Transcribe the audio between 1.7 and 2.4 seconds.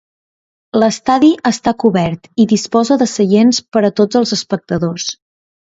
cobert